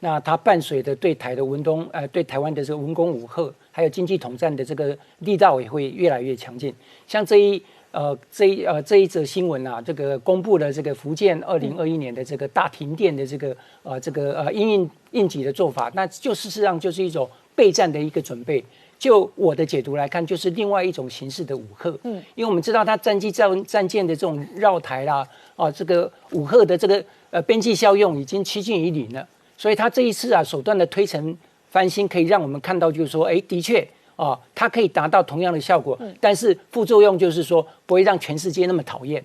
[0.00, 6.74] 那它伴随的对台的文东，呃，对台湾的这个文攻武赫，还有经济统战的这个力道也会越来越强劲。
[7.06, 18.64] 像这一呃这一呃这一则新闻啊，这个公布了这个福建二零二一年的这个大停电的这个呃这个呃应应应急的做法，那就事实上就是一种备战的一个准备。
[18.98, 21.98] 就我的解读来看，就是另外一种形式的武赫。
[22.04, 29.26] 嗯，因为我们知道它战机战战舰的这种绕台啦，啊，这个武赫的这个呃边际效用已经趋近于零了。
[29.60, 31.36] 所以他这一次啊，手段的推陈
[31.68, 39.22] 翻新，可以让我们看到，就是说，哎，的确啊，它可以达到同样的效果，但是副作用就是说不会让全世界那么讨厌。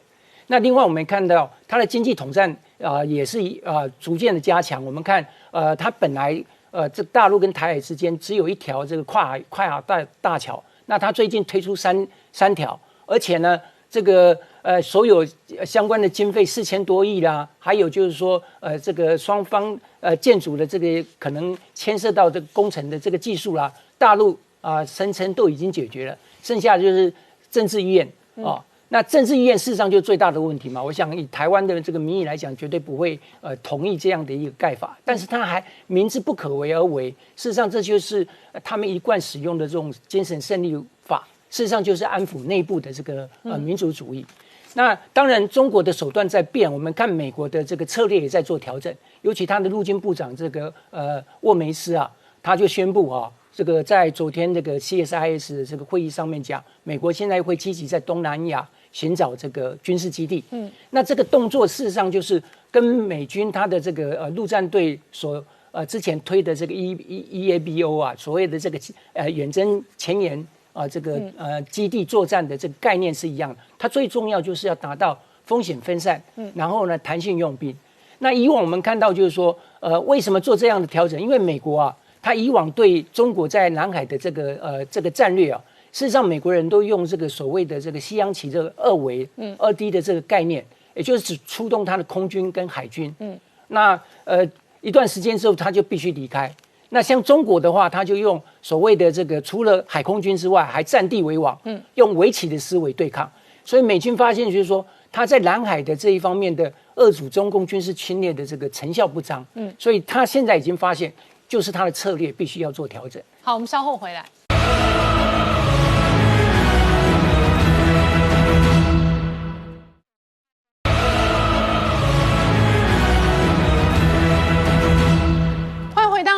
[0.47, 4.83] 那另外我们看到它的经济统战啊，也是啊逐渐的加强。
[4.83, 13.57] 我们看呃，它本来呃这大陆跟台海之间只有一条这个跨海跨海大大桥，那它最近推出三三条，而且呢
[13.95, 15.25] 这个呃所有
[15.65, 27.13] 相关的经费四千多亿啦，还有就是说呃这个双方呃建筑的这个可能牵涉到这个工程的这个技术啦，大陆啊声称都已经解决了，剩下就是
[27.49, 28.05] 政治意愿
[28.43, 28.61] 啊。
[28.89, 30.83] 那政治意愿事实上就是最大的问题嘛？
[30.83, 34.97] 我想以台湾的这个民意来讲，绝对不会呃同意这样的一个盖法。
[35.05, 38.27] 但是他还明知不可为而为，事实上这就是
[38.61, 41.25] 他们一贯使用的这种精神胜利法。
[41.49, 44.25] 事实上就是安抚内部的这个呃民族主义。
[44.73, 48.93] 那当然中国的手段在变，我们看美国的这个策略也在做调整。
[49.21, 52.11] 尤其他的陆军部长这个呃沃梅斯啊，
[52.43, 53.31] 他就宣布啊。
[53.53, 60.43] 这个在昨天这个 CSIS 的这个会议上面讲，美国现在会积极在东南亚寻找这个军事基地。
[60.51, 65.41] 嗯，那这个动作事实上就是跟美军他的这个呃陆战队所
[65.71, 68.77] 呃之前推的这个 E E EABO 啊，所谓的这个
[69.13, 73.57] 呃远征前沿啊这个呃基地作战的这个概念是一样的。
[73.79, 77.75] 它最重要就是要达到风险分散，嗯，然后呢弹性用兵。
[78.19, 81.19] 那以往我们看到就是说，呃，为什么做这样的调整？
[81.19, 81.97] 因为美国啊。
[82.25, 85.61] 它以往对中国在南海的这个呃这个战略啊，
[85.91, 90.65] 事实上美国人都用这个所谓的这个西洋棋这个二维嗯二 D 的这个概念，
[90.95, 94.43] 也就是只出动它的空军跟海军嗯，那呃
[94.81, 96.51] 一段时间之后他就必须离开。
[96.89, 103.29] 那像中国的话，他就用所谓的这个除了海空军之外，还占地为王，嗯，用围棋的思维对抗。
[103.63, 111.11] 所以美军发现就是说他在南海的这一方面的遏阻中共军事侵略的这个成效不彰，嗯，所以他现在已经发现。
[111.47, 113.21] 就是他的策略必须要做调整。
[113.43, 114.25] 好，我们稍后回来。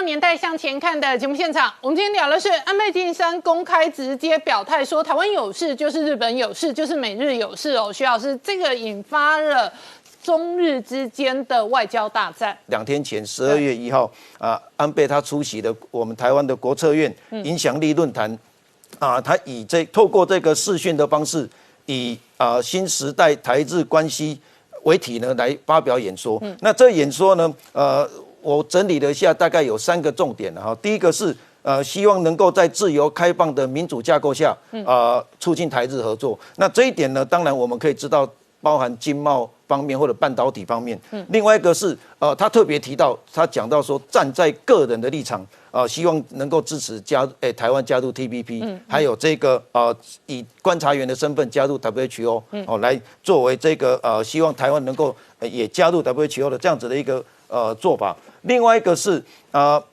[0.08, 1.72] 年代向前看》的节目现场。
[1.82, 7.92] 我们今天聊的是安倍晋三公开直接表态说，台湾有事就是日本有事，就是美日有事哦。
[7.92, 9.72] 徐老师，这个引发了。
[10.24, 12.58] 中日之间的外交大战。
[12.66, 17.14] 两天前，十二月一号，啊，安倍他出席的我们台湾的国策院
[17.46, 18.38] 影响力论坛，
[19.00, 21.50] 啊，他以这透过这个视讯的方式，
[21.86, 24.38] 以啊新时代台日关系
[24.84, 26.42] 为体呢来发表演说。
[26.60, 28.10] 那这演说呢，呃，
[28.48, 30.74] 我整理了一下，大概有三个重点哈。
[30.82, 36.40] 第一个是，呃，希望能够在自由开放的民主架构下，啊，促进台日合作。
[36.56, 38.30] 那这一点呢，当然我们可以知道。
[38.60, 49.96] 包含经贸方面或者半导体方面，嗯，另外一个是呃，他特别提到，他讲到说，站在个人的立场啊，希望能够支持加诶台湾加入 TPP，嗯，还有这个呃
[50.26, 58.18] 以观察员的身份加入 WHO，嗯，哦，来作为这个呃希望台湾能够也加入 WHO 的这样子的一个呃做法。
[58.42, 59.84] 另外一个是啊，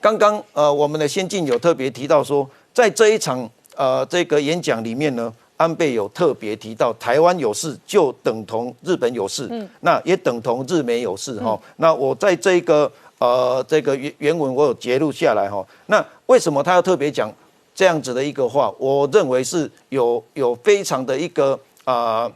[0.00, 5.32] 刚刚呃我们的先进有特别提到说，在这一场呃这个演讲里面呢。
[5.58, 11.58] 安倍有特别提到，台湾有事就等同日本有事，嗯，那也等同日美有事哈。
[11.76, 15.66] 那我在这个呃这个原原文我有截录下来哈。
[15.86, 17.32] 那为什么他要特别讲
[17.74, 18.70] 这样子的一个话？
[18.78, 22.30] 我认为是有有非常的一个啊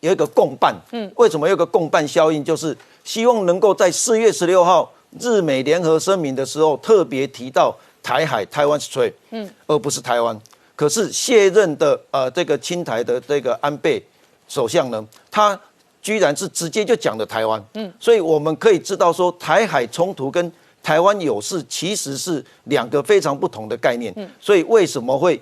[0.00, 2.42] 有一个共伴，嗯，为什么有个共伴效应？
[2.42, 10.38] 就是希望能够在四月十六号日美联合声明的时候特别提到台海台湾 Strait，嗯，而不是台湾。
[10.74, 14.02] 可是卸任的呃这个青台的这个安倍
[14.48, 15.58] 首相呢，他
[16.00, 20.50] 居然是直接就讲了台湾，嗯，所以我们可以知道说台海冲突跟
[20.82, 25.40] 台湾有事其实是两个非常不同的概念，嗯，所以为什么会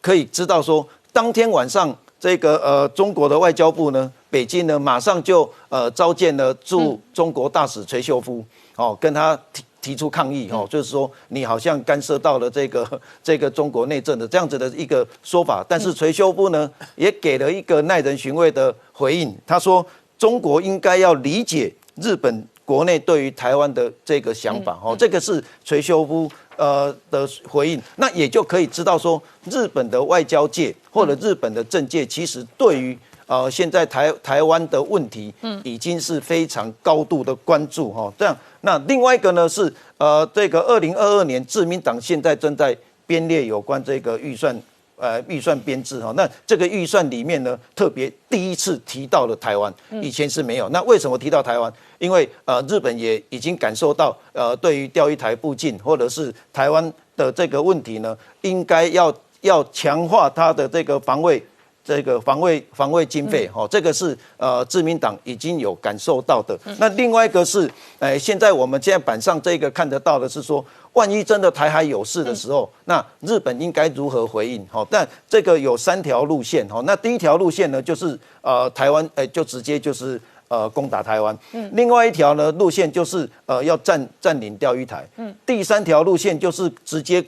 [0.00, 8.44] 可以知道说当天晚上这个呃中国的外交部呢，北京呢马上就呃召见了驻中国大使垂秀夫，
[8.76, 9.62] 哦跟他提。
[9.80, 19.86] 提出抗议哦，就是说你好像干涉到了这个 这个中国内政的这样子的一个说法，但是垂修夫呢也给了一个耐人寻味的回应，他说
[20.18, 32.98] 中国应该要理解日本国内对于台湾的这个想法哦，这个是垂修夫呃的回应，那也就可以知道说日本的外交界或者日本的政界其实对于。
[33.28, 38.10] 呃，现在台台湾的问题，嗯，已经是非常高度的关注哈。
[38.18, 42.74] 这样，那另外一个呢是，呃，这个二零二二年，自民党现在正在
[43.06, 44.58] 编列有关这个预算
[44.96, 46.10] 呃预算编制哈。
[46.16, 49.70] 那这个预算里面呢，特别第一次提到了台湾，
[50.00, 50.66] 以前是没有。
[50.70, 51.70] 那为什么提到台湾？
[51.98, 61.44] 因为呃日本也已经感受到呃对于钓鱼台附近或者是台湾的这个问题呢，应该要要强化它的这个防卫。
[61.88, 66.54] 这个防卫防卫经费，哈，这个是呃，自民党已经有感受到的。
[66.78, 67.66] 那另外一个是，
[67.98, 70.62] 呃，现在我们现在板上这个看得到的是说，
[70.92, 74.62] 万一真的台海有事的时候，那日本应该如何回应？
[74.66, 81.34] 哈，但这个有三条路线，哈，那第一条路线呢，就是呃，台湾，呃，就直接就是呃，攻打台湾。
[81.52, 81.70] 嗯。
[81.72, 85.08] 另外一条呢，路线就是呃，要占占领钓鱼台。
[85.16, 85.34] 嗯。
[85.46, 87.24] 第三条路线就是直接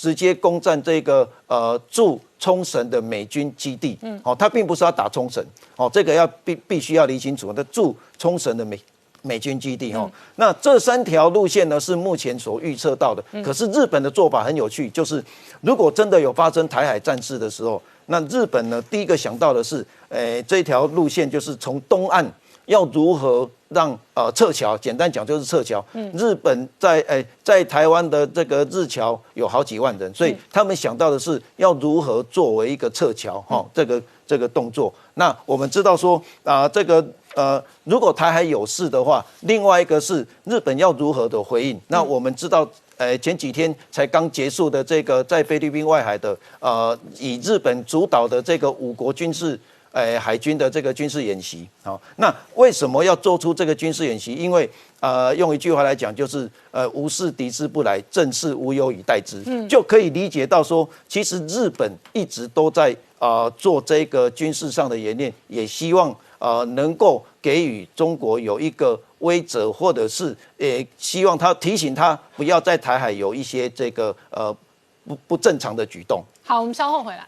[0.00, 2.18] 直接攻占这个呃驻。
[2.42, 5.44] 冲绳的美军基地，嗯，哦，他并不是要打冲绳，
[5.76, 7.52] 哦，这个要必必须要理清楚。
[7.52, 8.80] 他驻冲绳的美
[9.20, 13.22] 美军基地，哦，那这三条路线呢是目前所预测到的。
[13.42, 15.22] 可是日本的做法很有趣，就是
[15.60, 22.26] 如果真的有发生台海战事的时候，那日本呢第一个想到的是，诶，这条路线就是从东岸
[22.64, 23.46] 要如何。
[23.70, 25.84] 让呃撤侨，简单讲就是撤侨。
[25.92, 34.92] 嗯，日本在诶在台湾的这个日侨有好几万人，所以他们想到的是要如何作为一个撤侨哈这个这个动作。
[35.14, 37.04] 那我们知道说啊这个
[37.36, 41.80] 呃如果台海有事的话，另外一个是日本要如何的回应。
[41.86, 49.56] 那我们知道呃前几天才刚结束的这个在菲律宾外海的呃以日本主导的这个五国军事。
[49.92, 54.32] 诶，海军的这个军事演习，好，那为什么要做出这个军事演习？
[54.34, 54.68] 因为，
[55.00, 74.56] 呃，用一句话来讲，就是呃，无事敌之不来，正事无忧以待之，嗯，就可以理解到说，其实日本一直都在啊做这个军事上的演练，也希望啊能够给予中国有一个威慑，或者是也希望他提醒他不要在台海有一些这个呃
[75.04, 76.22] 不不正常的举动。
[76.44, 77.26] 好，我们稍后回来。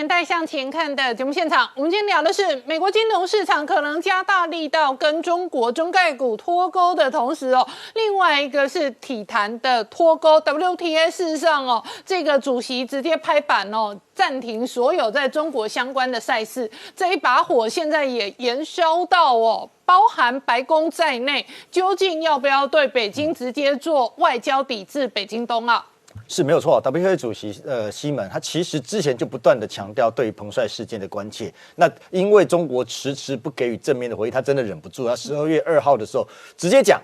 [0.00, 10.40] 年代向前看的节目现场，我们今天聊的是美国金融市场可能加大力道跟中国中概股脱钩的同时哦，另外一个是体坛的脱钩。
[10.40, 16.70] WTA 事实上哦，这个主席直接拍板哦，暂停所有在中国相关的赛事。
[16.96, 25.84] 这一把火现在也延烧到哦，包含白宫在内，究竟要不要对北京直接做外交抵制北京冬奥？
[26.30, 31.52] 是没有错，WTA 主席呃西门，他其实之前就不断的强调对于彭帅事件的关切。
[31.74, 36.24] 那因为中国迟迟不给予正面的回应，他真的忍不住，他十二月二号的时候
[36.56, 37.02] 直接讲，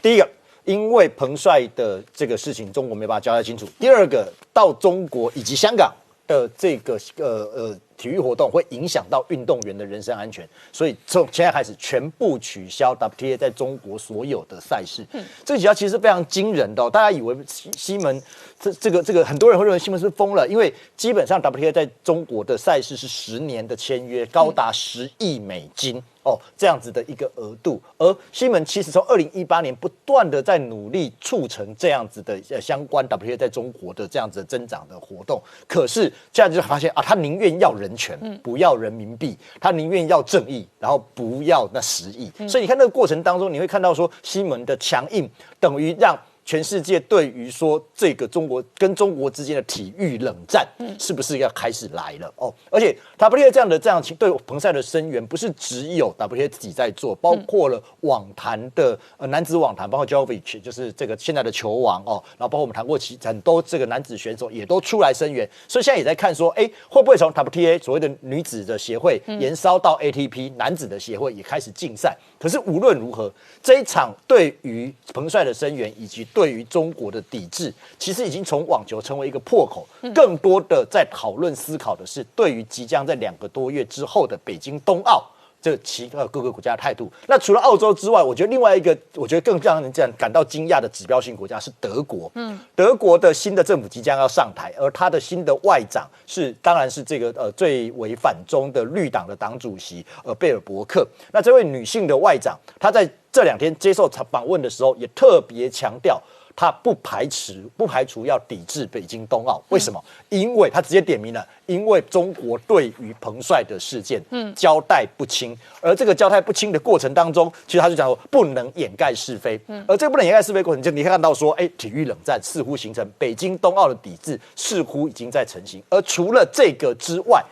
[0.00, 0.26] 第一个，
[0.64, 5.94] 因为彭帅的这个事情，中国没办法交代清楚；第二个，到中国以及香港
[6.26, 7.78] 的这个呃呃。
[7.96, 15.04] 体育活动会影响到运动员的人身安全，所以从现在开始全部取消 WTA 在中国所有的赛事。
[15.12, 18.22] 嗯，这几条其实非常惊人的，大家以为西西门
[18.58, 26.02] 这这个这个很多人会认为西门是疯了，因为基本上 WTA 在中国的赛事是十年的签约，高达十亿美金。
[26.24, 45.30] 哦，这样子的一个额度，而西门其实从二零一八年不断的在努力促成这样子的呃相关 WTA 在中国的这样子增长的活动，可是现在就发现啊，他宁愿要人权，不要人民币，他宁愿要正义，然后不要那十亿，所以你看那个过程当中，你会看到说西门的强硬
[45.60, 46.18] 等于让。
[46.44, 50.66] 全世界对于说这个中国跟中国之间的体育冷战，
[50.98, 52.52] 是不是要开始来了哦？
[52.70, 72.16] 而且 WTA 这样的这样情对彭帅的声援，不是只有 WTA 自己在做，包括了网坛的呃男子网坛，包括 Jovic 就是这个现在的球王哦，然后包括我们谈过其很多这个男子选手也都出来声援，所以现在也在看说，哎，会不会从 WTA 所谓的女子的协会延烧到 ATP 男子的协会也开始竞赛？
[72.38, 73.32] 可是无论如何，
[73.62, 79.86] 这一场对于彭帅的声援以及对于中国的抵制，其实已经从网球成为一个破口。
[80.14, 85.24] 更多的在讨论思考的是，对于即将在两个多月之后的北京冬奥。
[85.62, 92.28] 这其呃各个国家的态度，那除了澳洲之外，我觉得另外一个我觉得更让人这样感到惊讶的指标性国家是德国。
[92.34, 101.06] 嗯，德国的新的政府即将要上台，而他的新的外长是当然是这个呃最为反中的绿党的党主席呃贝尔伯克。
[101.32, 106.22] 那这位女性的外长，她在这两天接受访问的时候，也特别强调。
[106.54, 109.98] 他不排斥不排除要抵制北京冬奥，为什么？
[110.28, 127.42] 因为他直接点名了，因为中国对于彭帅的事件，嗯，交代不清，而这个交代不清的过程当中，其实他就讲说不能掩盖是非，嗯，而这个不能掩盖是非过程，就你看到说，哎，体育冷战似乎形成，北京冬奥的抵制似乎已经在成型，而除了这个之外，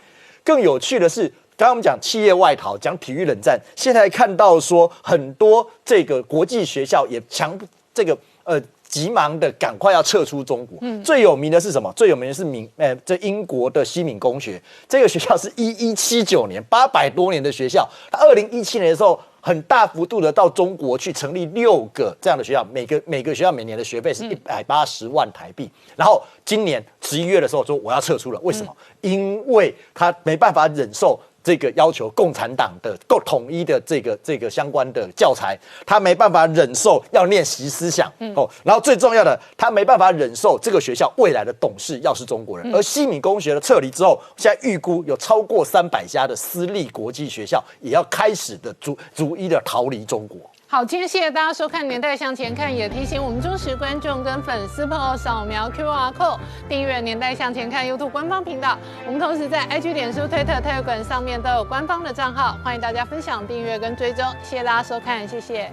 [0.45, 1.33] 更有趣的是。
[1.61, 7.59] 刚刚我们讲企业外逃，讲体育冷战，现在看到说很多这个国际学校也强
[7.93, 8.59] 这个呃。
[8.91, 10.77] 急忙的赶快要撤出中国。
[10.81, 11.93] 嗯，最有名的是什么？
[11.95, 17.89] 最有名的是闽，呃，这英国的西敏公学，这个学校是一一七九年，八百多年的学校。
[18.11, 25.71] 二零一七年的时候，很大幅度的到中国去成立六个这样的学校，每个每个学校每年的学费是一百八十万台币。
[25.95, 28.77] 然后今年十一月的时候说我要撤出了，为什么？
[29.03, 31.17] 因为他没办法忍受。
[31.43, 38.49] 这个要求共产党的够统一的这个这个相关的教材，他没办法忍受要练习思想哦。
[38.63, 42.75] 然后最重要的，他没办法忍受这个学校未来的董事要是中国人。
[42.75, 50.39] 而西敏公学的撤离之后，现在预估有超过三百家的私立国际学校也要开始的逐逐一的逃离中国。
[50.73, 58.79] 好，今天谢谢大家收看《年代向前看》，也提醒我们忠实观众跟粉丝朋友扫描 QR code 订阅《年代向前看》YouTube 官方频道。
[59.05, 64.25] 我们同时在 IG、脸书、推特、推管上面都有官方的账号，欢迎大家分享、订阅跟追踪。
[64.45, 65.73] 谢谢大家收看，谢谢。